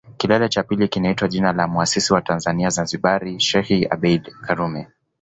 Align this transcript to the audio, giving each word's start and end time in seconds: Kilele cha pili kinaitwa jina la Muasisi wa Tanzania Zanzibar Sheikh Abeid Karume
Kilele 0.17 0.49
cha 0.49 0.63
pili 0.63 0.87
kinaitwa 0.87 1.27
jina 1.27 1.53
la 1.53 1.67
Muasisi 1.67 2.13
wa 2.13 2.21
Tanzania 2.21 2.69
Zanzibar 2.69 3.39
Sheikh 3.39 3.91
Abeid 3.93 4.31
Karume 4.41 4.87